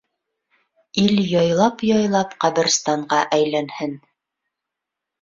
Ил 1.03 1.17
яйлап-яйлап 1.41 2.35
ҡәберстанға 2.47 3.23
әйләнһен. 3.41 3.99